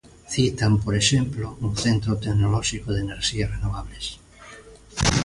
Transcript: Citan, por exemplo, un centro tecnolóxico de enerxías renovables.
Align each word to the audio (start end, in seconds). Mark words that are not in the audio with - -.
Citan, 0.33 0.73
por 0.83 0.93
exemplo, 1.01 1.45
un 1.67 1.73
centro 1.85 2.11
tecnolóxico 2.23 2.87
de 2.91 3.01
enerxías 3.05 3.51
renovables. 3.55 4.05